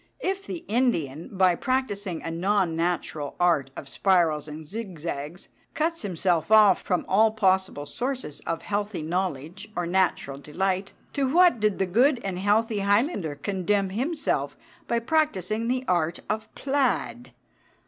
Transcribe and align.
If 0.21 0.47
the 0.47 0.65
Indian, 0.67 1.37
by 1.37 1.53
practising 1.53 2.23
a 2.23 2.31
non 2.31 2.75
natural 2.75 3.35
art 3.39 3.69
of 3.75 3.87
spirals 3.87 4.47
and 4.47 4.65
zig 4.65 4.97
zags, 4.97 5.49
cuts 5.75 6.01
himself 6.01 6.51
off 6.51 6.81
"from 6.81 7.05
all 7.07 7.29
possible 7.33 7.85
sources 7.85 8.39
of 8.47 8.63
healthy 8.63 9.03
knowledge 9.03 9.67
or 9.75 9.85
natural 9.85 10.39
delight," 10.39 10.93
to 11.13 11.31
what 11.31 11.59
did 11.59 11.77
the 11.77 11.85
good 11.85 12.19
and 12.23 12.39
healthy 12.39 12.79
Highlander 12.79 13.35
condemn 13.35 13.91
himself 13.91 14.57
by 14.87 14.97
practising 14.97 15.67
the 15.67 15.85
art 15.87 16.17
of 16.27 16.45
the 16.55 16.59
plaid? 16.59 17.33